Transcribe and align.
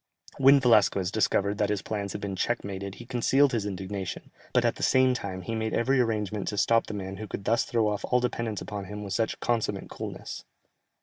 When 0.39 0.59
Velasquez 0.59 1.11
discovered 1.11 1.59
that 1.59 1.69
his 1.69 1.83
plans 1.83 2.13
had 2.13 2.21
been 2.21 2.35
check 2.35 2.63
mated 2.63 2.95
he 2.95 3.05
concealed 3.05 3.51
his 3.51 3.67
indignation, 3.67 4.31
but 4.51 4.65
at 4.65 4.77
the 4.77 4.81
same 4.81 5.13
time, 5.13 5.43
he 5.43 5.53
made 5.53 5.75
every 5.75 5.99
arrangement 5.99 6.47
to 6.47 6.57
stop 6.57 6.87
the 6.87 6.95
man 6.95 7.17
who 7.17 7.27
could 7.27 7.43
thus 7.45 7.65
throw 7.65 7.87
off 7.87 8.03
all 8.05 8.19
dependence 8.19 8.61
upon 8.61 8.85
him 8.85 9.03
with 9.03 9.13
such 9.13 9.39
consummate 9.39 9.91
coolness. 9.91 10.43